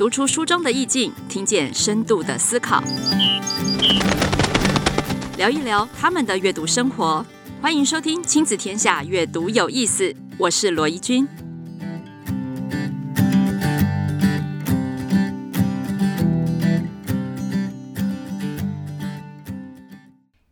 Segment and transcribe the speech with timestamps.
[0.00, 2.82] 读出书中的意境，听见深度的思考，
[5.36, 7.22] 聊一聊他们的阅读生活。
[7.60, 10.16] 欢迎收听《亲子天下》，阅读有意思。
[10.38, 11.28] 我是罗怡君。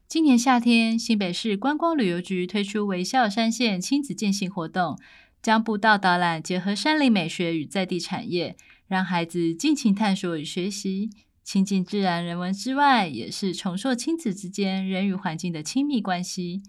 [0.06, 4.98] 今年夏天，新北市观光旅游局推出微笑山线亲子健行活动，
[5.40, 8.54] 将步道导览结合山林美学与在地产业。
[8.88, 11.10] 让孩子尽情探索与学习，
[11.44, 16.62] 亲近自然人文之外，也是重塑亲子之间人与环境的亲密关系。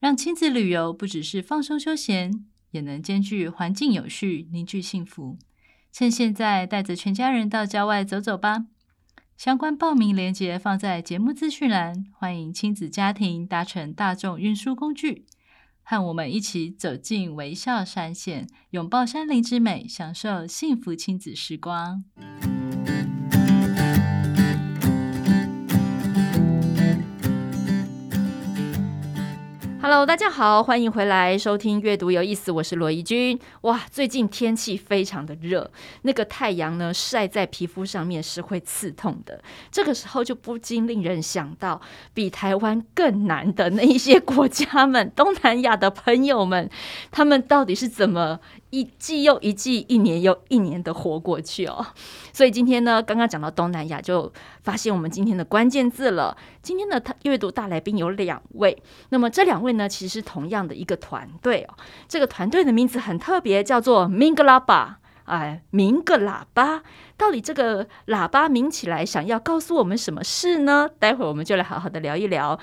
[0.00, 5.36] 让亲子旅游不只是放松休闲，也能兼具环境有序、凝聚幸福。
[5.92, 8.66] 趁现在，带着全家人到郊外走走吧。
[9.36, 15.26] 相关报名链接放在节目资讯栏，欢迎亲子家庭搭乘大众运输工具。
[15.90, 22.04] 和我们一起走进微笑山线，拥抱山林之美，享受幸福亲子时光。
[29.90, 33.40] Hello，大家好，欢迎回来收听阅读有意思，我是罗怡君。
[33.62, 35.70] 哇，最近天气非常的热，
[36.02, 39.42] 那个太阳呢晒在皮肤上面是会刺痛的。
[39.70, 41.80] 这个时候就不禁令人想到，
[42.12, 46.68] 比台湾更难的那一些国家们，东南亚的朋友们，
[47.10, 48.40] 他们到底是怎么？
[48.70, 51.86] 一季又一季，一年又一年的活过去哦。
[52.32, 56.36] 所以今天呢，刚刚讲到东南亚，就发现我们今天的关键字了。
[56.62, 61.74] 今天的阅读大来宾有两位，那么这两位呢，其实是同样的一个团队哦。
[62.06, 64.96] 这个团队的名字很特别，叫做 Minglaba。
[65.28, 66.82] 哎，鸣个喇叭，
[67.16, 70.88] 到底这个喇叭鸣起来，想要告诉我们什么事呢？
[70.98, 72.58] 待会儿我们就来好好的聊一聊。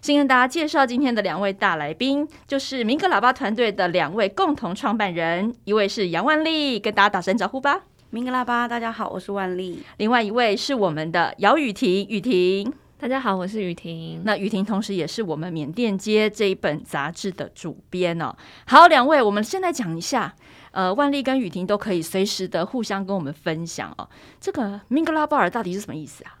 [0.00, 7.82] 先跟大家介绍今天的两位大来宾，就是鸣个喇叭团队的两位共同创办人，一位是杨万丽，跟大家打声招呼吧。
[8.10, 9.82] 鸣个喇叭，大家好，我是万丽。
[9.98, 14.22] 另外一位是我们的姚雨婷，雨婷，大家好，我是雨婷。
[14.24, 18.34] 那雨婷同时也是我们缅甸街这一本杂志的主编哦。
[18.66, 20.34] 好，两位，我们先来讲一下。
[20.70, 24.08] 呃，万丽跟雨婷都可以随时的互相跟我们分享哦。
[24.40, 26.38] 这个明格拉巴尔到底是什么意思啊？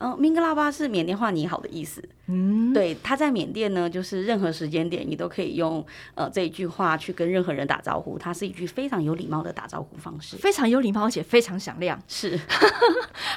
[0.00, 2.02] 嗯，明格拉巴是缅甸话“你好”的意思。
[2.26, 8.18] 嗯，对，他在缅甸呢，就是任何时间点你都可以用呃这一句话去跟任何人打招呼。
[8.18, 12.00] 它是一句非常有礼貌的打招呼方式，非常有礼貌，而且非常响亮。
[12.06, 12.38] 是，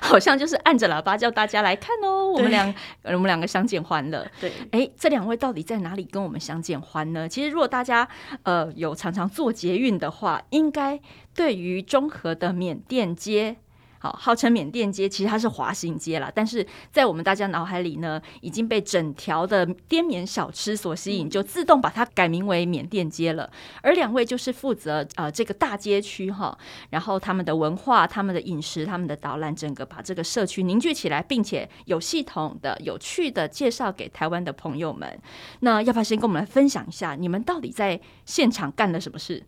[0.02, 2.32] 好像就是按着喇叭叫大家来看哦。
[2.32, 2.74] 我们两，
[3.04, 4.30] 我们两个相见欢了。
[4.40, 7.28] 对，哎，这两位到底在哪里跟我们相见欢呢？
[7.28, 8.08] 其实，如果大家
[8.44, 11.00] 呃有常常坐捷运的话，应该
[11.34, 13.58] 对于中和的缅甸街。
[14.02, 16.32] 好，号称缅甸街，其实它是华新街啦。
[16.34, 23.48] 但是在我们大家脑海里呢，已经被整条的滇缅小吃所吸引，就自动把它改名为缅甸街了。
[23.84, 26.58] 而两位就是负责呃这个大街区哈，
[26.90, 35.22] 然后他们的文化、他们的饮食、他们的导览，整个把这个社区凝聚起来，并且有系统的、有趣的介绍给台湾的朋友们。
[35.60, 39.44] 那要不要先跟我们来分享一下，你们到底在现场干了什么事？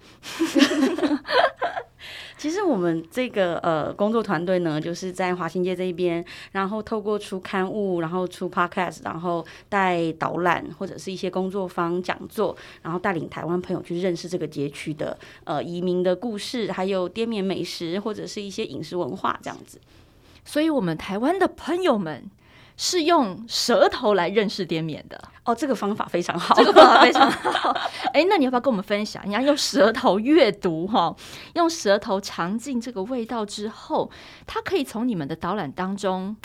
[2.43, 6.21] 其实我们这个呃工作团队呢，就是在华新街这一边，
[6.51, 19.79] 然后透过出刊物，然后出 podcast，然后带导览或者是一些工作坊讲座，然后带领台湾朋友去认识这个街区的呃移民的故事，还有滇缅美食或者是一些饮食文化这样子。
[20.43, 22.29] 所以，我们台湾的朋友们。
[22.75, 27.71] 是用舌头来认识滇缅的哦，这个方法非常好，这个方法非常好。
[28.13, 29.21] 哎，那你要不要跟我们分享？
[29.25, 31.15] 你要用舌头阅读哈，
[31.55, 34.09] 用舌头尝尽这个味道之后，
[34.47, 36.35] 它可以从你们的导览当中，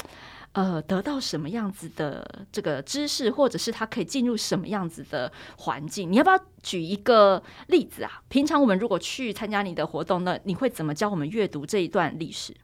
[0.53, 6.10] 呃，得到什么样子的这个知识，或者是他可以进入什么样子的环境？
[6.10, 8.22] 你要不要举一个例子啊？
[8.28, 12.55] 平常我们如果去参加你的活动，那你会怎么教我们阅读这一段历史？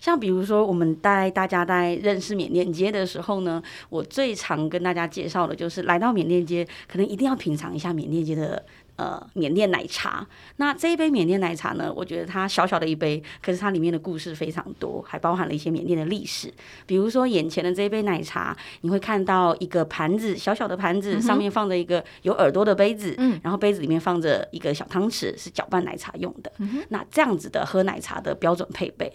[0.00, 8.64] 像比如说，我们带大家在认识缅甸街的时候呢，我最常跟大家介绍的就是来到缅甸街，可能一定要品尝一下缅甸街的
[8.96, 10.26] 呃缅甸奶茶。
[10.56, 16.52] 那这一杯缅甸奶茶呢，我觉得它小小的一杯，可是它里面的故事非常多，还包含了一些缅甸的历史。
[16.86, 26.50] 比如说眼前的这一杯奶茶，你会看到一个盘子，小小的盘子上面放着一个有耳朵的杯子，嗯，然后杯子里面放着一个小汤匙，是搅拌奶茶用的。
[26.58, 29.12] 嗯，那这样子的喝奶茶的标准配备。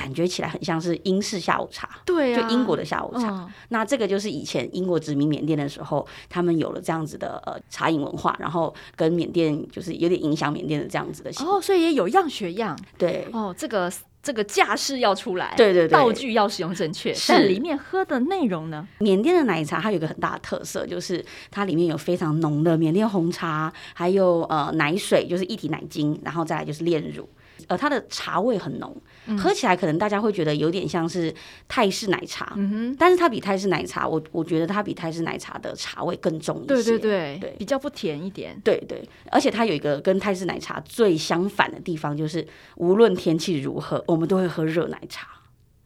[0.00, 3.28] 感觉起来很像是英式下午茶，对啊，就英国的下午茶。
[3.28, 3.50] 哦。
[3.68, 11.30] 那这个就是以前英国殖民缅甸的时候，他们有了这样子的呃茶饮文化，然后跟缅甸就是有点影响缅甸的这样子的。
[11.44, 12.78] 哦，所以也有样学样。
[12.96, 13.92] 对，哦，这个
[14.22, 17.12] 这个架势要出来，对对对，道具要使用正确。
[17.12, 18.88] 是，但里面喝的内容呢？
[19.00, 27.28] 缅甸的奶茶它有一个很大的特色，就是它里面有非常浓的缅甸红茶，还有呃奶水，就是一体奶精，然后再来就是炼乳。
[27.70, 28.94] 呃，它的茶味很浓，
[29.26, 31.32] 嗯、喝起来可能大家会觉得有点像是
[31.68, 42.44] 泰式奶茶，嗯，但是它比泰式奶茶，我我觉得它比泰式奶茶的茶味更重一些，对对对，对比较不甜一点，对对，而且它有一个跟泰式奶茶最相反的地方，就是
[42.74, 45.28] 无论天气如何，我们都会喝热奶茶。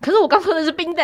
[0.05, 1.03] 可是我刚喝的是冰的，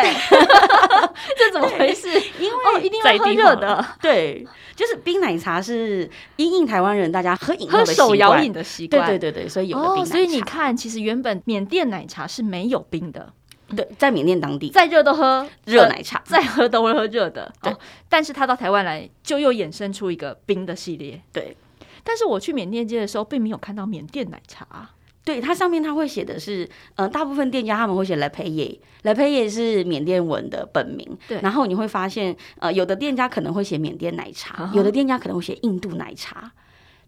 [1.35, 2.06] 这怎么回事？
[2.38, 3.82] 因为、哦、一定要喝热的。
[3.99, 6.06] 对，就是冰奶茶是
[6.37, 9.06] 因应台湾人大家喝饮喝手摇饮的习惯。
[9.06, 10.05] 对对对对，所以有了冰奶茶。
[10.05, 13.32] 哦，所以你看，其实原本缅甸奶茶是没有冰的。
[13.75, 17.50] 对，在缅甸当地，再热都喝热奶茶，再喝都会喝热的。
[17.62, 17.79] 对、哦，
[18.11, 21.19] 但是他到台湾来，就又衍生出一个冰的系列。
[21.32, 21.56] 对，
[22.05, 24.91] 但是我去缅甸街的时候，并没有看到缅甸奶茶。
[25.22, 31.19] 对，它上面它会写的是，呃，大部分店家他们会写 Le Payé，Le Payé 是缅甸文的本名。
[31.28, 36.50] 对，然后你会发现，呃，有的店家可能会写缅甸奶茶，有的店家可能会写印度奶茶。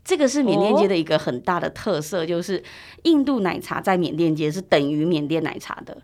[0.05, 2.63] 这个是缅甸街的一个很大的特色，就是
[3.05, 5.97] 印度奶茶在缅甸街是等于缅甸奶茶的。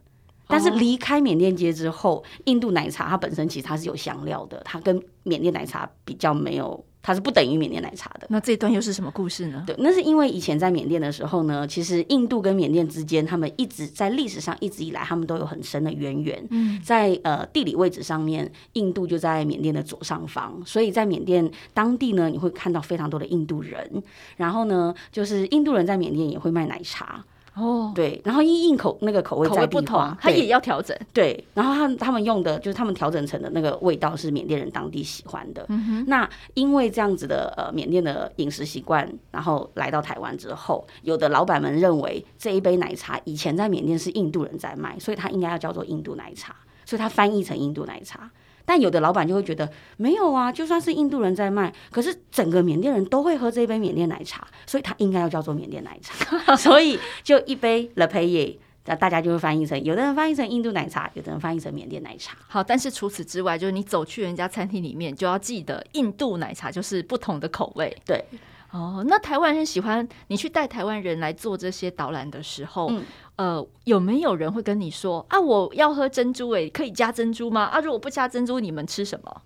[0.47, 6.83] 但是离开缅甸街之后，印度奶茶它本身其实它是有香料的，它跟缅甸奶茶比较没有。
[7.03, 8.27] 它是不等于缅甸奶茶的。
[8.29, 9.65] 那这一段又是什么故事呢？
[9.67, 16.47] 对，那是因为以前在缅甸的时候呢，其实印度跟缅甸之间，他们一直在历史上一直以来，他们都有很深的渊源。
[16.51, 24.03] 嗯，在呃地理位置上面，印度就在缅甸的左上方，所以在缅甸当地呢，你会看到非常多的印度人。
[24.37, 27.25] 然后呢，就是印度人在缅甸也会卖奶茶。
[27.59, 30.97] 哦，对，然后因应口那个口味在不同，它也要调整。
[31.13, 35.67] 对，然后他们他们用的就是他们调整成的那个味道是缅甸人当地喜欢的。
[35.69, 48.31] 嗯哼，那因为这样子的呃缅甸的饮食习惯，然后来到台湾之后，有的老板们认为这一杯奶茶以前在缅甸是印度人在卖，所以它应该要叫做印度奶茶，所以它翻译成印度奶茶。
[48.69, 49.67] 但有的老板就会觉得
[49.97, 56.37] 没有啊，就算是印度人在卖，可是整个缅甸人都会喝这一杯缅甸奶茶，所以它应该要叫做缅甸奶茶。
[56.55, 62.37] 所以就一杯 Le Payé，那大家就会翻译成，有的人翻译成印度奶茶，有的人翻译成缅甸奶茶。
[62.47, 67.97] 好，但是除此之外，就是你走去人家餐厅里面，就要记得印度奶茶就是不同的口味。
[68.05, 68.23] 对。
[68.71, 73.05] 哦，那台湾人喜欢你去带台湾人来做这些导览的时候，嗯、
[73.37, 77.63] 呃，有没有人会跟你说啊，我要喝珍珠，欸，诶，可以加珍珠吗？
[77.65, 79.43] 啊，如果不加珍珠，你们吃什么？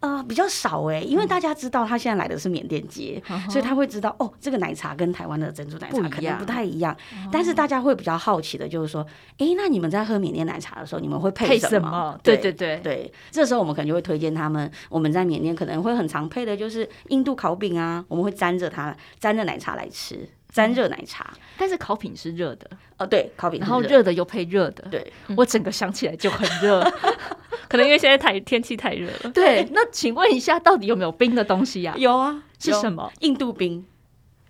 [0.00, 6.94] 呃，比较少哎、欸，因为大家知道他现在来的是缅甸街，嗯、所以他会知道哦，这个奶茶跟台湾的珍珠奶茶可能不太一样。
[7.12, 9.04] 一但是大家会比较好奇的就是说，
[9.38, 11.58] 哎、欸，那你们在喝缅甸奶茶的时候，你们会配什么？
[11.58, 12.20] 配什么？
[12.22, 20.28] 对对对对，这时候我们可能就会推荐他们，我们在缅甸可能会很常配的就是印度烤饼啊，我们会沾着它，沾着奶茶来吃。
[20.56, 22.66] 沾热奶茶，但是烤饼是热的
[22.96, 26.80] 哦，对，烤饼，然后热的又配热的，对，我整个想起来就很热，
[27.68, 29.30] 可能因为现在太天气太热了。
[29.32, 31.92] 对，那请问一下，到底有没有冰的东西呀？
[31.98, 33.12] 有啊，是什么？
[33.20, 33.84] 印度冰，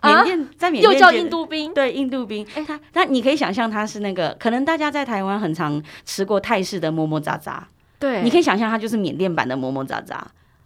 [0.00, 2.46] 缅甸在缅甸又叫印度冰，对，印度冰。
[2.54, 7.60] 哎，它那你可以想象它是那个，可能大家在台湾很常吃过泰式的么么喳喳，
[7.98, 10.20] 对，你可以想象它就是缅甸版的么么喳喳。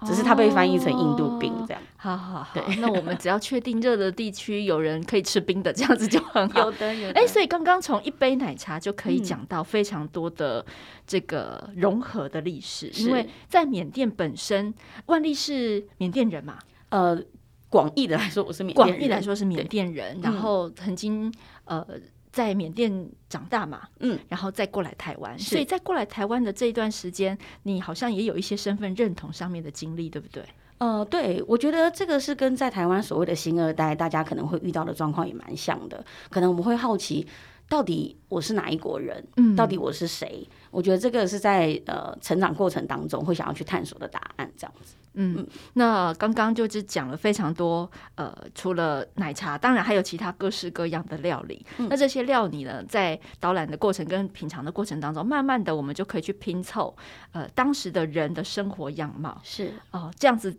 [0.07, 2.61] 只是它被翻译成印度冰这样，哦、好好好。
[2.79, 6.61] 那我们只要确定热的地区有人可以吃冰的，这样子就很好。
[6.61, 7.21] 有的，有的。
[7.21, 10.65] 哎、欸，所以刚刚从一杯奶茶就可以讲到非常多的
[11.07, 14.73] 这个融合的历史，嗯、因为在缅甸本身，
[15.07, 16.59] 万历是缅甸人嘛。
[16.89, 17.21] 呃，
[17.69, 21.33] 广义的来说，我是缅甸广义来说是缅甸人，然后曾经
[21.65, 21.87] 呃。
[22.33, 30.45] 在缅甸长大嘛，嗯，然后再过来台湾，所以在过来台湾的这一段时间，你好像也有一些身份认同上面的经历，对不对？
[30.79, 36.03] 呃，对，我觉得这个是跟在台湾所谓的新二代，大家可能会遇到的状况也蛮像的。
[36.31, 37.27] 可能我们会好奇，
[37.69, 39.23] 到底我是哪一国人？
[39.37, 40.49] 嗯，到底我是谁？
[40.71, 44.95] 我觉得这个是在呃成长过程当中会想要去探索的答案，这样子。
[45.15, 51.67] 嗯，那刚刚就只讲了非常多，呃，除了奶茶，当然还有其他各式各样的料理。
[51.79, 56.97] 嗯、那这些料理呢，在导览的过程跟品尝的过程当中，慢慢的我们就可以去拼凑，
[57.33, 59.41] 呃，当时的人的生活样貌。
[59.43, 60.57] 是哦、呃，这样子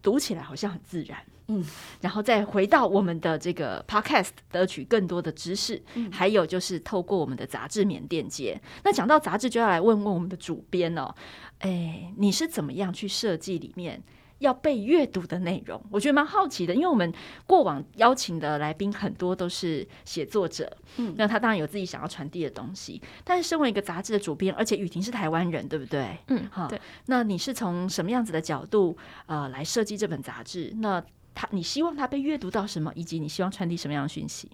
[0.00, 1.18] 读起来好像很自然。
[1.50, 1.64] 嗯，
[2.00, 5.82] 然后再回到我们的这个 podcast，得取更多的知识。
[5.94, 8.60] 嗯、还有就是透过我们的杂志《缅甸街》。
[8.84, 11.14] 那讲到杂志，就要来问问我们的主编哦。
[11.58, 14.02] 哎，你是怎么样去设计里面
[14.38, 15.78] 要被阅读的内容？
[15.90, 17.12] 我觉得蛮好奇的，因为我们
[17.46, 23.02] 过往邀请的来宾很多都是写作者，嗯，那他当然有自己想要传递的东西。
[23.24, 26.16] 但是身为一个杂志的主编，而且雨婷是台湾人，对不对？
[26.28, 26.66] 嗯，好。
[26.66, 26.80] 对。
[27.06, 30.72] 那你是从什么样子的角度呃来设计这本杂志？
[30.76, 34.48] 那他，你希望他被阅读到什么，以及你希望传递什么样的讯息？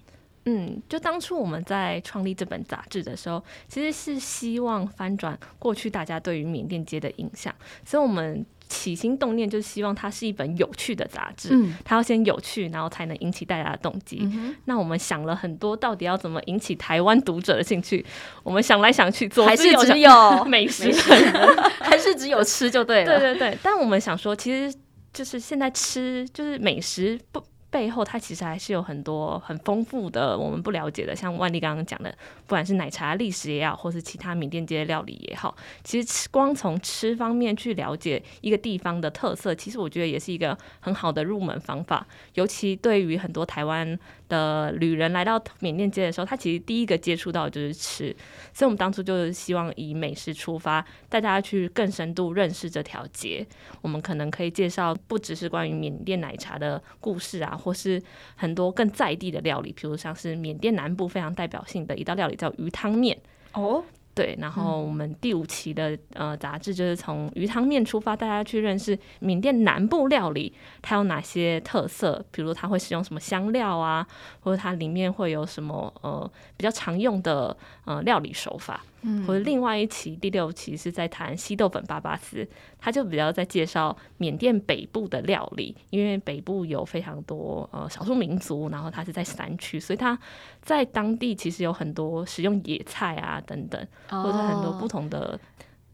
[0.48, 7.52] 嗯，就当初我们在创立这本杂志的时候，其实是希望翻转过去大家对于缅甸街的印象，
[7.84, 14.20] 所以我们起心动念就是希望它是一本有趣的杂志，嗯，它要先有趣，然后才能引起大家的动机。
[14.22, 18.06] 嗯那我们想了很多，到底要怎么引起台湾读者的兴趣？
[18.44, 20.10] 我们想来想去，做还是只有
[20.46, 20.92] 美食，
[21.82, 23.18] 还是只有吃就对了。
[23.18, 24.76] 对对对，但我们想说，其实
[25.16, 27.42] 就是现在吃就是美食不。
[27.68, 32.10] 背后它其实还是有很多很丰富的我们不了解的，像万丽刚刚讲的，
[32.46, 35.54] 不管是奶茶历史也好，或是其他缅甸街料理也好，
[35.84, 48.14] 其实吃光从吃方面去了解一个地方的特色，其实我觉得也是一个很好的入门方法，尤其对于很多台湾的旅人来到缅甸街的时候，他其实第一个接触到就是吃，
[48.52, 53.46] 所以我们当初就是希望以美食出发，带大家去更深度认识这条街。
[53.82, 58.02] 我们可能可以介绍不只是关于缅甸奶茶的故事啊，或是
[58.34, 63.16] 很多更在地的料理，比如像是缅甸南部非常代表性的一道料理叫鱼汤面
[63.52, 63.84] 哦。
[64.16, 74.06] 对，然后我们第五期的呃杂志就是从鱼汤面出发，大家去认识缅甸南部料理，它有哪些特色，比如它会使用什么香料啊，
[74.40, 77.54] 或者它里面会有什么呃比较常用的
[77.84, 78.82] 呃料理手法。
[79.24, 82.44] 或者另外一期第六期是在谈西豆粉巴巴斯，
[82.76, 90.18] 他就比较在介绍缅甸北部的料理，因为北部有非常多呃少数民族，然后它是在山区，所以它
[90.60, 95.38] 在当地其实有很多使用野菜啊等等，或者很多不同的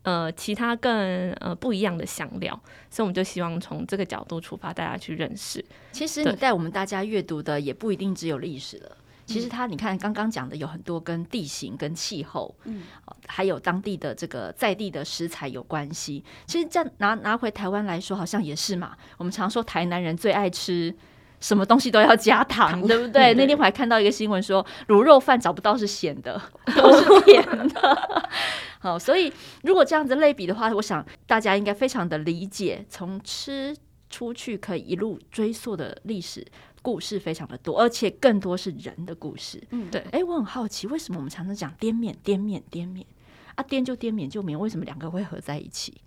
[0.02, 2.58] 呃其他更呃不一样的香料，
[2.90, 5.64] 所以我们就希望从这个角度出发，大家去认识。
[5.92, 8.96] 其实你带我们大家阅读的也不一定只有历史了。
[9.24, 12.82] 其实它，你看刚刚讲的有很多跟地形、跟气候，嗯，
[13.28, 16.22] 还有当地的这个在地的食材有关系。
[16.44, 18.96] 其实这样拿拿回台湾来说，好像也是嘛。
[19.16, 20.94] 我们常说台南人最爱吃
[21.42, 23.34] 什么东西都要加糖，对不对？
[23.34, 26.40] 那天我还看到一个新闻说，卤肉饭找不到是咸的，
[26.74, 28.22] 都是甜的。
[28.80, 29.30] 好，所以
[29.62, 33.76] 如果这样子类比的话，我想大家应该非常的理解，从吃
[34.08, 36.46] 出去可以一路追溯的历史。
[36.84, 39.62] 故事非常的多，而且更多是人的故事。
[39.70, 40.00] 嗯，对。
[40.10, 43.06] 哎，我很好奇，为什么我们常常讲滇缅、滇缅、滇缅
[43.54, 43.62] 啊？
[43.62, 46.00] 滇就滇缅就缅，为什么两个会合在一起？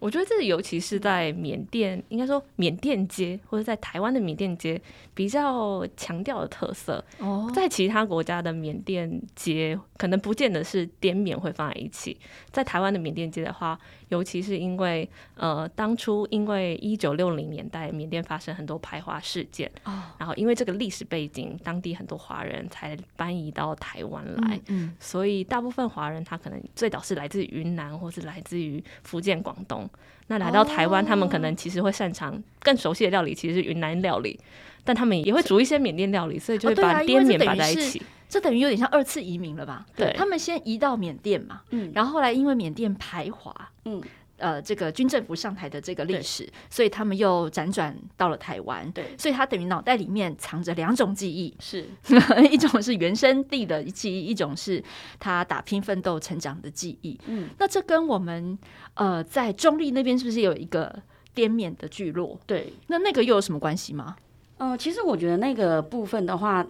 [0.00, 4.80] 我觉得这尤其是在缅甸，应该说缅甸街或者在台湾的缅甸街
[5.14, 7.04] 比较强调的特色。
[7.18, 12.18] 哦，在其他国家的缅甸街可能不见得是滇缅会放在一起，
[12.50, 13.78] 在台湾的缅甸街的话。
[14.10, 29.88] 尤其是因为，呃，当初因为一九六零年代缅甸发生很多排华事件，哦，然后因为这个历史背景，当地很多华人才搬移到台湾来，嗯，嗯，所以大部分华人他可能最早是来自于云南或是来自于福建、广东，
[30.28, 34.38] 那来到台湾，他们可能其实会擅长更熟悉的料理，其实是云南料理，
[34.84, 38.00] 但他们也会煮一些缅甸料理，所以就会把滇缅摆在一起。
[38.28, 39.84] 这等于有点像二次移民了吧？
[39.96, 43.52] 对，他们先移到缅甸嘛，嗯，然后后来因为缅甸排华，
[43.86, 44.00] 嗯，
[44.40, 51.86] 呃，这个军政府上台的这个历史，所以他们又辗转到了台湾，对，所以他等于脑袋里面藏着两种记忆，是
[52.50, 54.82] 一种是原生地的记忆，一种是
[55.18, 58.58] 他打拼奋斗成长的记忆，嗯，那这跟我们
[58.94, 61.02] 呃在中立那边是不是有一个
[61.34, 62.40] 滇缅的聚落？
[62.46, 64.16] 对，那那个又有什么关系吗？
[64.56, 66.66] 呃，其实我觉得那个部分的话。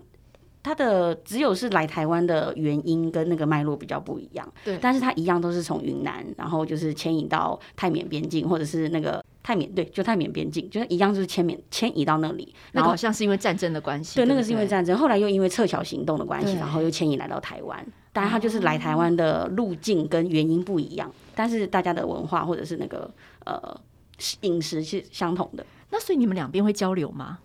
[0.63, 12.55] 它的只有是来台湾的原因跟那个脉络比较不一样，对，但是它一样都是从云南，然后就是迁移到泰缅边境，或者是那个泰缅，对，就泰缅边境，就是一样就是迁缅迁移到那里。
[12.73, 17.87] 那个好像是因为战争的关系，对，那个是因为战争，后来又因为撤侨行动的关系，然后又迁移来到台湾。
[18.13, 23.11] 当然，他就是来台湾的路径跟原因不一样，但是大家的文化或者是那个
[23.45, 23.81] 呃
[24.43, 25.65] 饮食是相同的。
[25.91, 27.39] 那所以你们两边会交流吗？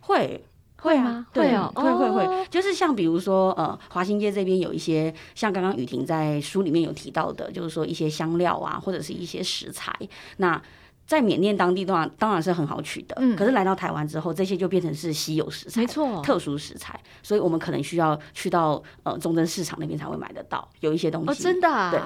[0.00, 0.44] 会。
[0.80, 9.92] 会啊，会啊，会会会，就是像比如说，呃，华新街这边有一些，像刚刚雨婷在书里面有提到的，就是说一些香料啊，或者是一些食材，
[10.36, 10.60] 那
[11.06, 22.00] 在缅甸当地的话，当然是很好取得，嗯，可是来到台湾之后，这些就变成是稀有食材，没错，特殊食材，所以我们可能需要去到呃中正市场那边才会买得到，有一些东西，哦，真的啊，对。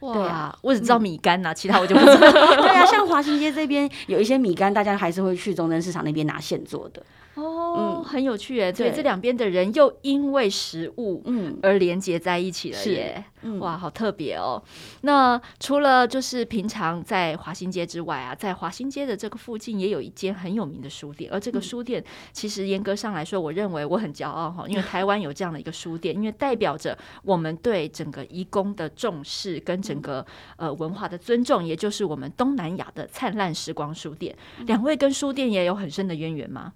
[0.00, 2.18] 啊，我只知道米干呐、啊，嗯、其他我就不知道。
[2.30, 7.02] 对啊，像华新街这边有一些米干，大家还是会去中正市场那边拿现做的。
[7.38, 13.24] 哦，嗯，很有趣哎，所以，这两边的人又因为食物嗯而连接在一起了耶。
[13.42, 14.60] 嗯、哇，好特别哦。
[15.02, 22.02] 那除了就是平常在华新街之外啊，在华新街的这个附近也有一间很有名的书店，而这个书店
[22.32, 30.26] 其实严格上来说，我认为我很骄傲哈，因为台湾有这样的一个书店， 因为代表着我们对整个移工的重视跟整个
[30.56, 34.36] 呃文化的尊重，也就是我们东南亚的灿烂时光书店。
[34.66, 36.72] 两位跟书店也有很深的渊源吗？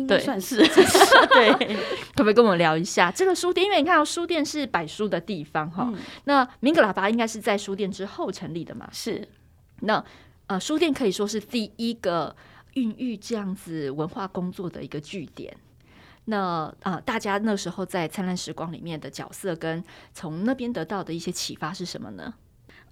[0.00, 0.56] 应该算是
[1.32, 1.52] 对，
[2.16, 3.64] 可不可以跟我们聊一下这个书店？
[3.64, 8.88] 因为你看到书店是摆书的地方哈，嗯、那明格喇叭应该是在书店之后成立的嘛？
[8.92, 9.28] 是。
[9.80, 10.04] 那
[10.46, 12.34] 呃，书店可以说是第一个
[12.74, 15.56] 孕育这样子文化工作的一个据点。
[16.26, 16.38] 那
[16.82, 22.34] 啊、呃，大家那时候在灿烂时光里面的角色，跟从那边得到的一些启发是什么呢？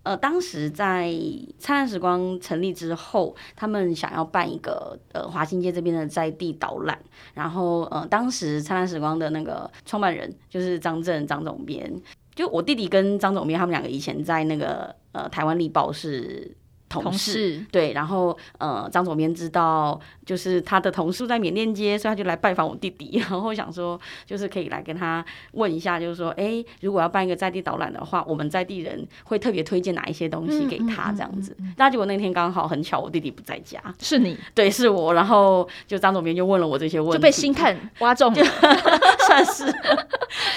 [0.08, 1.12] 呃，当时在
[1.58, 6.98] 灿烂时光成立之后，他们想要办一个呃华新街这边的在地导览，
[7.34, 11.92] 然后呃，当时灿烂时光的那个创办人就是张震张总编，
[12.34, 16.56] 就我弟弟跟张总编他们两个以前在那个呃台湾立报是。
[16.88, 31.54] 同事，对，然后呃，张总编知道就是他的同事在缅甸街，所以他就来拜访我弟弟， 然后想说就是可以来跟他问一下，就是说，哎，如果要办一个在地导览的话，我们在地人会特别推荐哪一些东西给他这样子。
[31.58, 31.74] 那、嗯嗯。
[31.78, 34.36] 嗯嗯、结果那天刚好很巧，我弟弟不在家，是你？
[34.54, 35.14] 对，是我。
[35.14, 38.44] 然后就张总编就问了我这些问题，就被心探 挖中了，
[39.26, 39.64] 算是，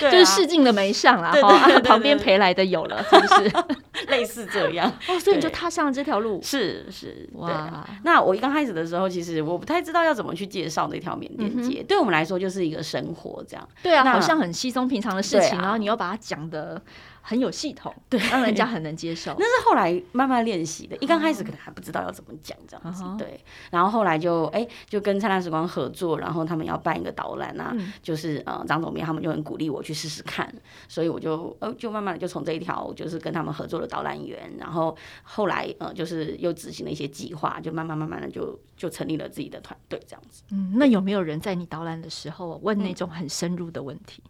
[0.10, 3.51] 就是试镜的没上啦，哈，旁边陪来的有了，是不是？
[4.08, 6.39] 类似这样 哦，所以你就踏上了这条路。
[6.41, 11.81] 是是哇，那我一刚开始的时候，其实我不太知道要怎么去介绍那条缅甸街。
[11.81, 13.67] 嗯、对我们来说，就是一个生活这样。
[13.84, 16.81] 对啊，好像很稀松平常的事情，啊、然后你又把它讲的。
[17.22, 19.36] 很有系统，对，让人家很能接受。
[19.40, 23.40] 那是后来慢慢练习的，一刚开始可能还不知道要怎么讲这样子，对。
[23.70, 30.54] 然后后来就哎，就跟灿烂时光合作，然后他们要办一个导览啊，就是呃张总编他们就很鼓励我去试试看，
[30.88, 40.44] 所以我就呃就慢慢的就从这一条就是跟他们合作的导览员，然后后来呃就是又执行了一些计划，就慢慢慢慢的就就成立了自己的团队这样子。
[40.51, 44.24] 嗯，那有没有人在你导览的时候问那种很深入的问题？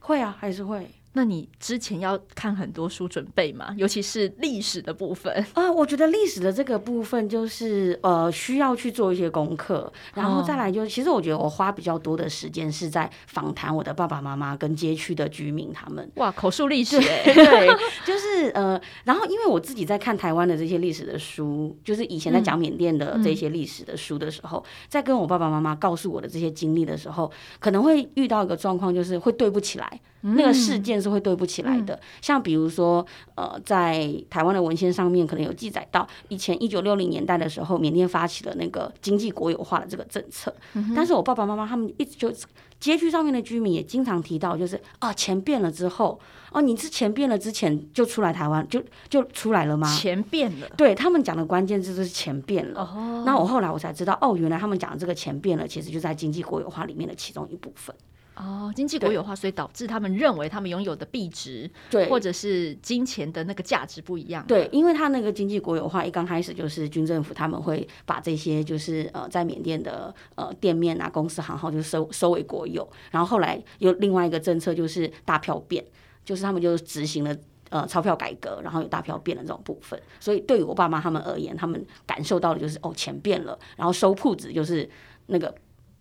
[0.00, 0.90] 会啊，还是会。
[1.16, 3.72] 那你之前要看很多书准备吗？
[3.78, 16.10] 尤其是历史的部分 啊、呃，我觉得历史的这个部分就是呃需要去做一些功课，然后再来就是，其实我觉得我花比较多的时间是在访谈我的爸爸妈妈跟街区的居民他们。
[16.16, 17.68] 哇，口述历史对，对，
[18.04, 27.30] 就是呃，然后因为我自己在看台湾的这些历史的书，就是以前在讲缅甸的这些历史的书的时候，嗯嗯、在跟我爸爸妈妈告诉我的这些经历的时候，
[27.60, 30.00] 可能会遇到一个状况，就是会对不起来。
[30.26, 33.04] 那个事件是会对不起来的，嗯、像比如说，
[33.34, 40.54] 呃，在台湾的文献上面可能有记载到，以前一九六零年代的时候，缅甸发起了那个经济国有化的这个政策。
[40.72, 42.32] 嗯、但是我爸爸妈妈他们一直就
[42.80, 46.18] 街区上面的居民也经常提到，就是啊，钱变了之后，
[46.52, 49.86] 哦、啊，你是钱变了之前就出来台湾就就出来了吗？
[49.94, 52.80] 钱变了，对他们讲的关键字就是钱变了。
[52.80, 57.94] 哦，那我后来我才知道，哦，原来他们讲的这个钱变了，其实就在经济国有化里面的其中一部分。
[58.36, 64.44] 哦，经济国有化，所以导致他们认为他们拥有的币值，对，或者是金钱的那个价值不一样。
[64.48, 75.84] 对，因为他那个经济国有化一刚开始就是军政府他们会把这些就是呃在缅甸的呃店面啊、公司行号就是收收为国有，然后后来有另外一个政策就是大票变，
[76.24, 77.36] 就是他们就执行了
[77.70, 79.96] 呃钞票改革，然后有大票变的这种部分。
[80.18, 84.90] 所以对于我爸妈他们而言，他们感受到的就是哦钱变了，然后收铺子就是
[85.26, 85.54] 那个。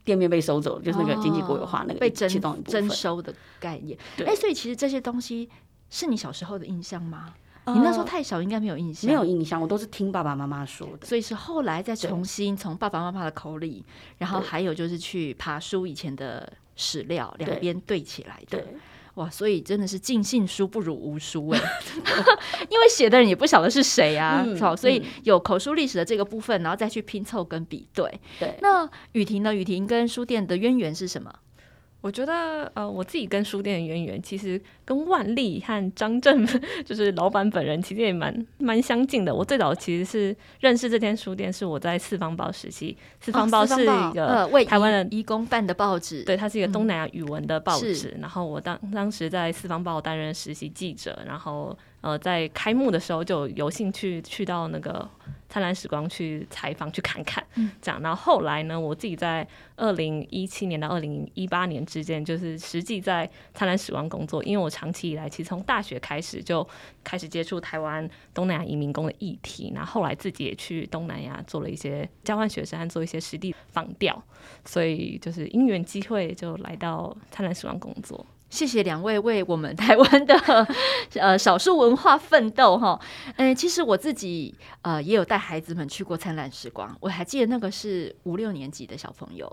[0.04, 2.28] 店面被收走，就是那个经济国有化那个被征
[2.66, 3.98] 征收的概念。
[4.18, 5.50] 哎对，所以其实这些东西
[5.90, 7.34] 是你小时候的印象吗？
[7.66, 9.08] 呃、你那时候太小，应该没有印象。
[9.08, 11.08] 没有印象，我都是听爸爸妈妈说的。
[11.08, 13.86] 所以是后来再重新从爸爸妈妈的口里，
[14.18, 18.62] 然后还有就是去爬书以前的史料，两边对起来的。
[19.16, 21.60] 对哇，所以真的是尽信书不如无书哎，
[22.70, 28.20] 因为写的人也不晓得是谁啊，好、嗯，所以有口述历史的这个部分，然后再去拼凑跟比对。
[28.40, 29.54] 对，那雨婷呢？
[29.54, 31.32] 雨婷跟书店的渊源是什么？
[32.04, 36.46] 我觉得，呃，我自己跟书店的渊源，其实跟万历和张震，
[36.84, 39.34] 就是老板本人，其实也蛮蛮相近的。
[39.34, 42.98] 我最早其实是认识这间书店，是我在四方报时期。
[43.22, 48.12] 四方报是一个为台湾的移工办的报纸，对，它是一个东南亚语文的报纸。
[48.16, 51.78] 嗯、然后我当当时在四方报担任实习记者，然后。
[52.04, 55.10] 呃，在开幕的时候就有幸去去到那个
[55.54, 58.02] 灿烂时光去采访去看看，嗯、这样。
[58.02, 64.44] 然后后来呢，我自己在二零一七年到二零一八年之间，就是实际在灿烂时光工作。
[64.46, 66.68] 因为我长期以来，其实从大学开始就
[67.04, 74.24] 开始接触台湾东南亚移民工的议题，然后后来自己也去东南亚做了一些交换学生和做一些实地访调，
[74.66, 78.26] 所以就是因缘机会就来到灿烂时光工作。
[78.54, 80.36] 谢谢两位为我们台湾的
[81.20, 83.00] 呃少数文化奋斗哈。
[83.38, 89.52] 嗯，其实我自己呃也有带孩子们去过灿烂时光，我还记得那个是五六年级的小朋友。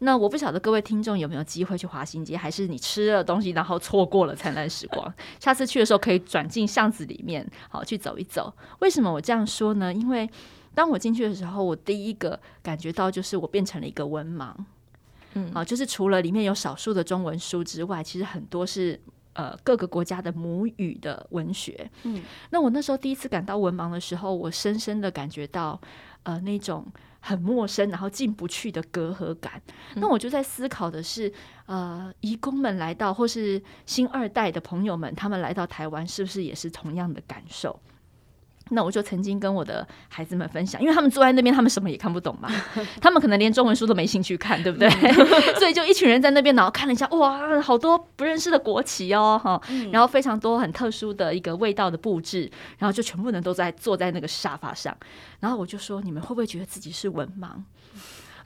[0.00, 5.14] 那我不晓得各位听众有没有机会去华新街，还是你吃了东西然后错过了灿烂时光？
[5.38, 8.52] 下次去的时候可以转进巷子里面，好去走一走。
[8.80, 9.94] 为什么我这样说呢？
[9.94, 10.28] 因为
[10.74, 14.52] 当我进去的时候，我第一个感觉到就是我变成了一个文盲。
[15.34, 19.00] 嗯，啊，就是除了里面有少数的中文书之外，其实很多是
[19.32, 21.90] 呃各个国家的母语的文学。
[22.02, 25.80] 嗯，那我那时候第一次感到文盲的时候，我深深的感觉到
[26.24, 26.84] 呃那种
[27.20, 29.62] 很陌生，然后进不去的隔阂感。
[29.94, 31.32] 嗯、那我就在思考的是，
[31.66, 37.78] 呃，移工们来到，或是新二代的朋友们，他们来到台湾，是不是也是同样的感受？
[38.70, 42.48] 那我就曾经跟我的孩子们分享，因为他们坐在那边，他们什么也看不懂嘛，
[43.00, 44.88] 他们可能连中文书都没兴趣看，对不对？
[45.58, 49.60] 所以就一群人在那边，然后看了一下，哇，好多不认识的国旗哦，哈，
[49.92, 54.96] 然后非常多很特殊的一个味道的布置，然后就全部人都在坐在那个沙发上，
[55.40, 57.48] 然后我就说，你们会不会觉得自己是文盲？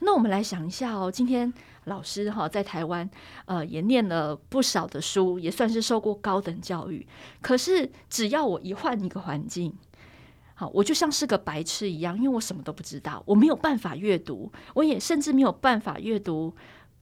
[0.01, 1.51] 那我们来想一下哦，今天
[1.85, 3.09] 老师哈在台湾，
[3.45, 7.07] 呃，也念了不少的书，也算是受过高等教育，
[7.41, 9.73] 可是只要我一换一个环境。
[10.57, 16.55] 好，我就像是个白痴一样，因为我什么都不知道，我没有办法阅读，我也甚至没有办法阅读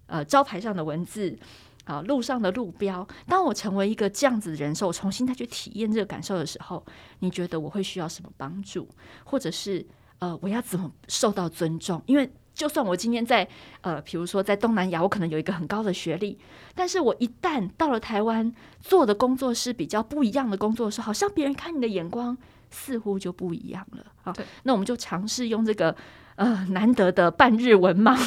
[0.08, 1.38] 呃招牌上的文字，
[1.86, 3.08] 啊，路上的路标。
[3.28, 6.84] 当我成为一个这样子的人时，我重新再去体验这个感受的时候，
[7.20, 8.90] 你觉得我会需要什么帮助，
[9.24, 9.86] 或者是
[10.18, 12.02] 呃我要怎么受到尊重？
[12.08, 13.48] 因为就算我今天在
[13.82, 16.40] 呃，比如说在东南亚，我可能有一个很高的学历，
[16.74, 22.36] 但是我一旦到了台湾做的工作是比较不一样的工作的时候，好像别人看你的眼光。
[22.74, 24.34] 似乎就不一样了啊！
[24.64, 25.96] 那我们就尝试用这个
[26.36, 28.18] 呃难得的半日文盲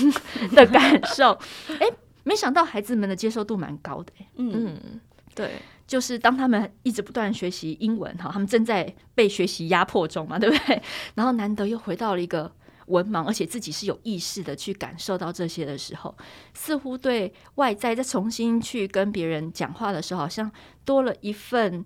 [0.54, 1.32] 的感受，
[1.80, 1.86] 哎，
[2.22, 4.12] 没想到孩子们的接受度蛮高的。
[4.36, 5.00] 嗯，
[5.34, 5.50] 对，
[5.86, 10.80] 就是当他们一直不断学习英文哈，他们正在被学习压迫中嘛，对不对？
[11.16, 12.52] 然后难得又回到了一个
[12.86, 16.16] 文盲，而且自己是有意识的去感受到这些的时候，
[16.54, 20.50] 似乎对外在再重新去跟别人讲话的时候，好像
[20.84, 21.84] 多了一份。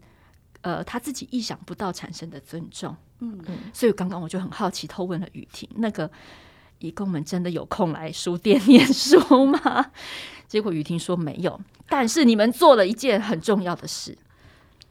[0.63, 6.11] 呃，他自己意想不到产生的尊重，嗯嗯，所以刚刚我就很好奇，偷问了雨婷，那个
[6.79, 9.93] 义工们真的有空来书店念书吗？
[10.47, 14.17] 结果雨婷说没有，但是你们做了一件很重要的事，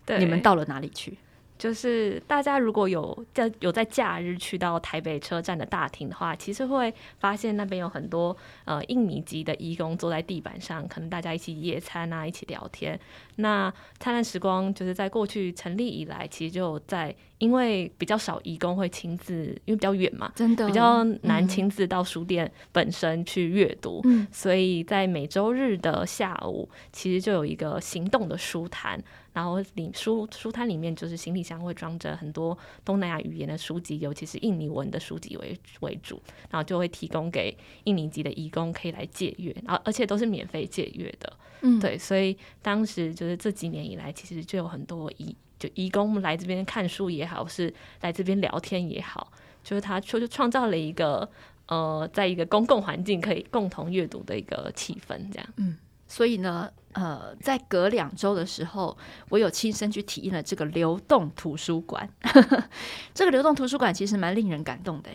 [0.05, 1.17] 对，你们到了哪里去？
[1.59, 12.99] 就是大家如果有在有在假日去到台北车站的大厅的话，其实会发现那边有很多呃印尼籍的义工坐在地板上，可能大家一起野餐啊，一起聊天。
[13.35, 17.15] 那灿烂时光就是在过去成立以来，其实就在。
[17.39, 29.01] 因为比较少义工会亲自，因为比较远嘛，真的比较难亲自到书店本身去阅读，嗯，所以在每周日的下午，其实就有一个行动的书摊，
[29.39, 45.33] 然后里书书摊里面就是行李箱会装着很多东南亚语言的书籍，尤其是印尼文的书籍为为主，然后就会提供给印尼籍的义工可以来借阅，然后而且都是免费借阅的，嗯，对，所以当时就是这几年以来，其实就有很多义。
[45.57, 49.31] 就移工来这边看书也好，是来这边聊天也好，
[49.63, 51.29] 就是他就就创造了一个
[51.67, 55.49] 呃，在一个公共环境可以共同阅读的一个气氛，这样。
[55.55, 58.97] 嗯，所以呢，呃，在隔两周的时候，
[59.29, 62.09] 我有亲身去体验了这个流动图书馆。
[63.13, 65.09] 这个流动图书馆其实蛮令人感动的，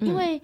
[0.00, 0.40] 因为。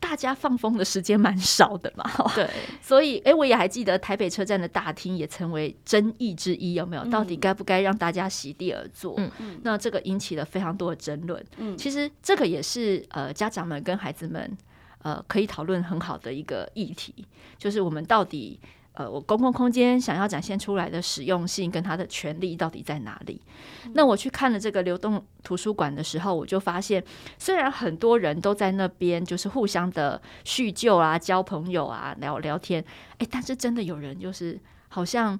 [0.00, 2.04] 大家放风的时间蛮少的嘛，
[2.36, 2.46] 对，
[2.82, 7.04] 所以哎，我也还记得台北车站的大厅也成为争议之一，有没有？
[7.06, 9.14] 到底该不该让大家席地而坐？
[9.16, 11.42] 嗯嗯，那这个引起了非常多的争论。
[11.56, 14.54] 嗯，其实这个也是呃家长们跟孩子们
[14.98, 18.60] 呃可以讨论很好的一个议题，就是我们到底。
[18.94, 23.42] 呃，我公共空间想要展现出来的实用性跟它的权利到底在哪里？
[23.84, 23.92] 嗯。
[23.94, 27.02] 那我去看了这个流动图书馆的时候，我就发现，
[27.36, 32.84] 虽然很多人都在那边就是互相的叙旧啊、交朋友啊、聊聊天，
[33.18, 35.36] 哎，但是真的有人就是好像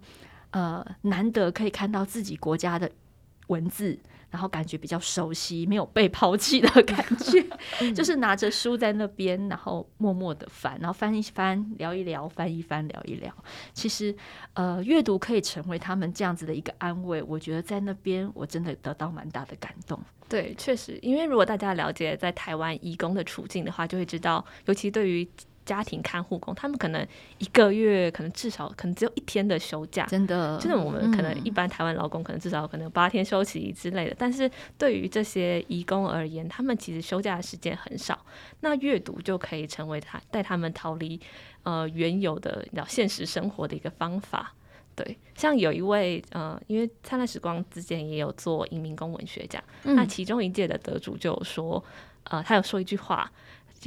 [0.51, 2.91] 呃难得可以看到自己国家的
[3.47, 3.99] 文字。
[4.35, 7.41] 然后感觉比较熟悉，没有被抛弃的感觉，
[7.95, 13.33] 就是拿着书在那边，然后默默的翻，然后翻一翻，聊一聊，翻一翻，聊一聊。
[13.73, 14.13] 其实，
[14.55, 17.23] 呃，阅读可以成为他们这样子的一个安慰。
[17.23, 19.97] 我觉得在那边，我真的得到蛮大的感动。
[20.29, 25.29] 对，确实，因为如果大家了解在台湾义工的处境的话，就会知道，尤其对于。
[25.65, 27.07] 家庭看护工，他们可能
[27.39, 30.59] 一个月可能至少可能只有一天的休假，真的。
[30.59, 38.25] 就是我们可能一般台湾劳工可能至少可能有八天休息之类的，嗯、但是对于这些移工而言，他们其实休假的时间很少。
[38.61, 41.19] 那阅读就可以成为他带他们逃离
[41.63, 44.53] 呃原有的现实生活的一个方法。
[44.95, 51.83] 对，像有一位呃，因为灿烂时光之前也有做移民工文学奖，嗯、那其中一届的得主就有说，
[52.25, 53.31] 呃，他有说一句话。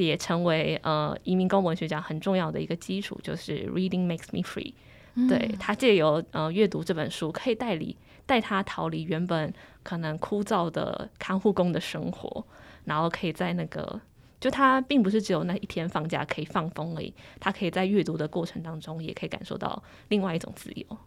[0.04, 4.74] 也成为呃移民工文学奖很重要的一个基础，就是 Reading makes me free。
[5.16, 12.46] 嗯、对，他借由呃阅读这本书，可以带离带他逃离原本可能枯燥的看护工的生活，
[12.86, 14.00] 然后可以在那个
[14.40, 20.98] 就他并不是只有那一天放假可以放风而已，他可以在阅读的过程当中也可以感受到另外一种自由。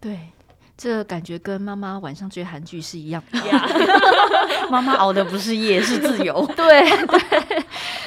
[0.00, 0.18] 对。
[0.78, 3.38] 这感觉跟妈妈晚上追韩剧是一样的。
[4.70, 6.46] 妈妈熬的不是夜，是自由。
[6.54, 7.64] 对 对，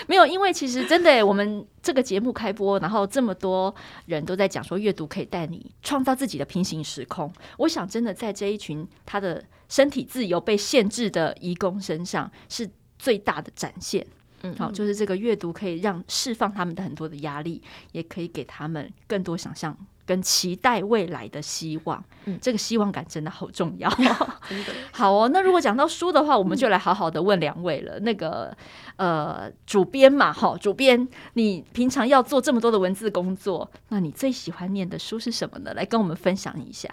[0.10, 3.74] 没有，因为其实真的，我们这个节目开播，然后这么多
[4.08, 7.32] 人都在讲说，阅读可以带你创造自己的平行时空。
[7.60, 12.68] 我想，真的在这一群他的身体自由被限制的移工身上，是
[12.98, 14.04] 最大的展现。
[14.42, 19.78] 嗯，好，就是这个阅读可以让释放他们的很多的压力，也可以给他们更多想象
[20.10, 22.04] 跟期待未来的希望。
[22.26, 23.88] 嗯，这个希望感真的好重要。
[24.50, 25.30] 真的 好哦。
[25.32, 28.00] 那如果讲到书的话，我们就来好好的问两位了。
[28.00, 28.52] 那个
[28.96, 35.72] 呃，主编嘛，哈，主编，你平常要做这么多的文字工作，那你最喜欢念的书是什么呢？
[35.76, 36.90] 来跟我们分享一下。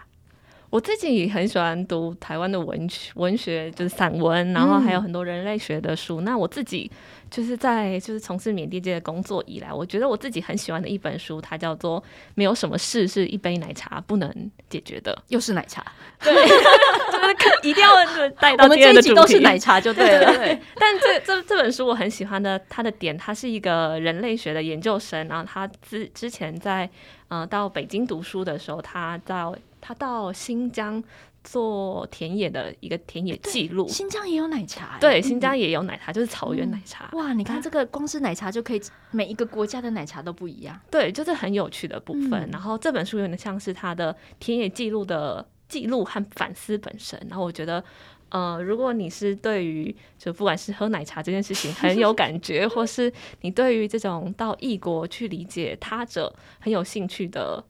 [0.68, 6.20] 我自己很喜欢读台湾的文学，文学就是散文，然后还有很多人类学的书。
[6.20, 6.90] 嗯、那我自己
[7.30, 12.00] 就是在就是从事缅甸界的工作以来，我觉得我自己很喜欢的一本书，它叫做
[12.34, 15.84] 《没有什么事是一杯奶茶不能解决的》，又是奶茶，
[16.20, 17.94] 对， 就是一定要
[18.40, 20.26] 带到我们这一集都是奶茶就对了。
[20.26, 26.90] 对对对，但这这这本书我很喜欢的，它的点，他是一个人类学的研究生，然后他之之前在
[27.28, 29.56] 呃到北京读书的时候，他到。
[29.86, 31.00] 他到新疆
[31.44, 37.08] 做田野的一个田野记录，新疆也有奶茶，对，新疆也有奶茶，就是草原奶茶。
[37.12, 42.48] 哇，你看这个光是奶茶就可以，每一个国家的奶茶都不一样，对，就是很有趣的部分。
[42.50, 47.16] 然后这本书有点像是他的田野记录的记录和反思本身。
[47.28, 47.84] 然后我觉得，
[48.30, 57.64] 呃，如果你是对于就不管是喝奶茶这件事情很有感觉， 或是你对于这种到异国去理解他者很有兴趣的。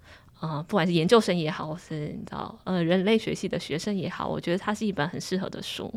[0.46, 5.92] 啊、呃，不管是研究生也好，是你知道，呃，人类学系的学生也好，我觉得它是一本很适合的书。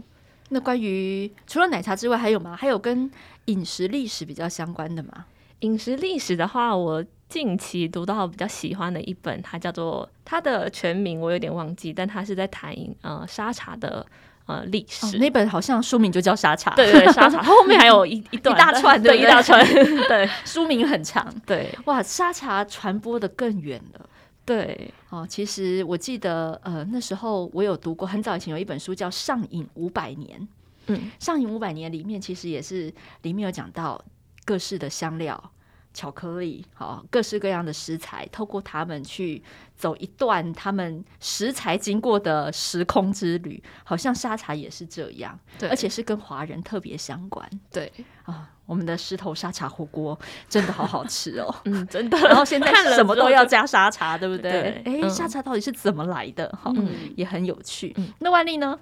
[0.50, 2.56] 那关于除了奶茶之外，还有吗？
[2.56, 3.10] 还有跟
[3.46, 5.26] 饮食历史比较相关的吗？
[5.60, 14.04] 饮食历史的话，我近期读到比较喜欢的一本，它叫做它的全名我有点忘记，但它是在谈呃沙茶的
[14.48, 15.20] 呃历史、哦。
[15.20, 19.64] 那本好像书名就叫沙茶，对对，对，沙茶， 后面还有一一段一大串，对，一大串，
[20.08, 24.09] 对， 书名很长，对，哇，沙茶传播的更远了。
[24.50, 30.40] 对哦，其实我记得，呃，那时候我有读过，很早以前有一本书叫《上瘾五百年》。
[30.88, 34.04] 嗯，《上瘾五百年》里面其实也是里面有讲到
[34.46, 35.52] 各式的香料。
[36.00, 39.44] 巧克力，好，各式各样的食材，透过他们去
[39.76, 47.92] 走一段他们食材经过的时空之旅，好像沙茶也是这样，对，而且是跟华人特别相关，对。
[48.24, 54.82] 啊，我们的石头沙茶火锅真的好好吃哦， 嗯，真的， 然后现在什么都要加沙茶，对不对？
[54.86, 56.48] 哎、嗯，沙茶到底是怎么来的？
[56.50, 57.92] 哈、嗯，也很有趣。
[57.98, 58.80] 嗯、那万丽呢？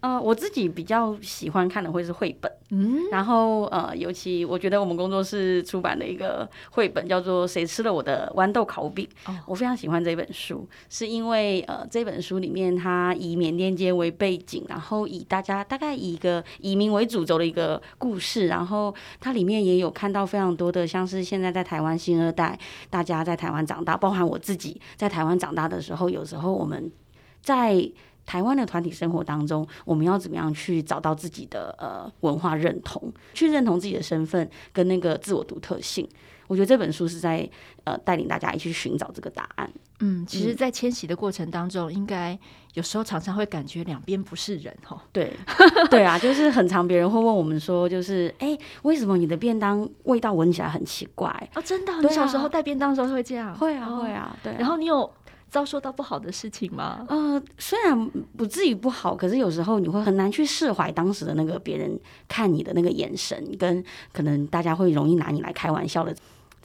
[0.00, 22.56] 呃，我自己比较喜欢看的会是绘本，嗯，然后呃，尤其我觉得我们工作室出版的一个绘本叫做《谁吃了我的豌豆烤饼》，哦，我非常喜欢这本书，是因为呃，这本书里面它以缅甸街为背景，然后以大家大概以一个移民为主轴的一个故事，然后它里面也有看到非常多的像是现在在台湾新二代，
[22.90, 26.92] 大家在台湾长大，包含我自己在台湾长大的时候，有时候我们
[27.40, 27.90] 在。
[28.26, 36.06] 台湾的团体生活当中，我们要怎么样去找到自己的呃文化认同，去认同自己的身份跟那个自我独特性？
[36.48, 37.48] 我觉得这本书是在
[37.84, 39.68] 呃带领大家一起寻找这个答案。
[39.98, 42.38] 嗯，其实，在迁徙的过程当中，应该
[42.74, 45.02] 有时候常常会感觉两边不是人哈。
[45.10, 45.32] 对，
[45.90, 51.30] 对啊，就是很常别人会问我们说，就是哎、欸，为什么你的便当味道闻起来很奇怪？
[51.54, 51.92] 哦，真的？
[52.02, 53.52] 你小时候带便当的时候会这样？
[53.56, 54.56] 会啊，会啊，对啊。
[54.58, 55.10] 然后你有。
[55.48, 57.04] 遭受到不好的事情吗？
[57.08, 63.82] 呃，虽然不至于不好，可是有时候你会很难去释怀当时的那个别人看你的那个眼神，跟
[64.12, 66.14] 可能大家会容易拿你来开玩笑的。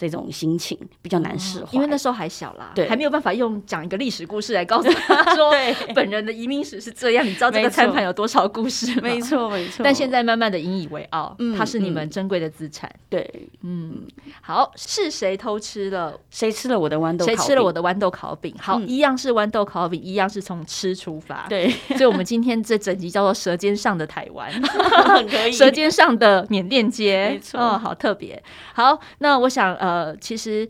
[0.09, 9.01] 这种心情比较难释怀，因为那时候还小啦，对，还没有办法用讲一个历史故事来告诉他说， 对， 本人的移民史是这样，你知道这个餐盘有多少故事吗？
[9.03, 9.83] 没错，没错。
[9.83, 12.91] 但现在慢慢的引以为傲，嗯，它是你们珍贵的资产。
[13.09, 14.01] 对，嗯，
[14.41, 16.19] 好，是谁偷吃了？
[16.31, 17.25] 谁吃了我的豌豆？
[17.25, 18.55] 谁吃了我的豌豆烤饼？
[18.59, 21.45] 好，嗯，一样是豌豆烤饼，一样是从吃出发。
[21.47, 24.51] 对，所以我们今天这整集叫做《舌尖上的台湾》，
[25.29, 28.41] 可以，舌尖上的缅甸街，没错，哦，好特别。
[28.73, 30.67] 好，那我想，呃，其实。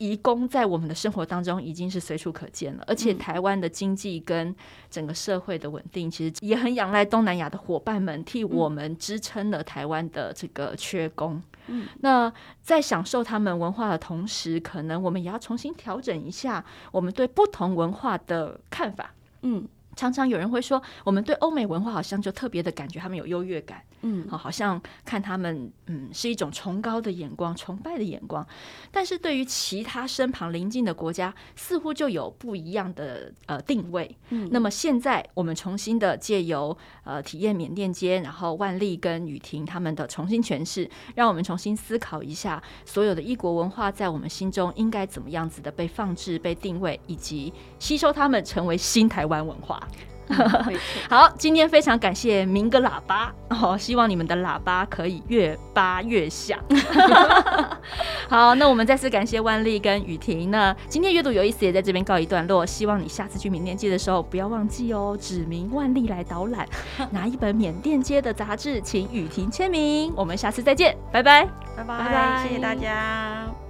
[0.00, 4.56] 移工在我们的生活当中已经是随处可见了，而且台湾的经济跟
[4.88, 11.42] 整个社会的稳定，其实也很仰赖东南亚的伙伴们替我们支撑了台湾的这个缺工。
[11.66, 19.12] 嗯，那在享受他们文化的同时，可能我们也要重新调整一下我们对不同文化的看法。
[19.42, 28.46] 嗯，常常有人会说，我们对欧美文化好像就特别的感觉他们有优越感，嗯，好像看他们，嗯，是一种崇高的眼光、崇拜的眼光。
[28.90, 34.16] 但是对于其他身旁邻近的国家，似乎就有不一样的呃定位。
[34.30, 49.79] 嗯，那么现在我们重新的借由呃体验缅甸街，然后万丽跟雨婷他们的重新诠释，让我们重新思考一下，所有的异国文化在我们心中应该怎么样子的被放置、被定位，以及吸收他们成为新台湾文化。
[51.08, 56.56] 好，今天非常感谢明哥喇叭哦，希望你们的喇叭可以越扒越响。
[58.30, 60.72] 好，那我们再次感谢万丽跟雨婷那。
[60.88, 66.64] 今天阅读有意思也在这边告一段落，希望你下次去缅甸街的时候不要忘记哦，指名万丽来导览，
[67.10, 70.12] 拿一本缅甸街的杂志，请雨婷签名。
[70.14, 71.44] 我们下次再见，拜拜，
[71.76, 73.69] 拜拜，拜拜，谢谢大家。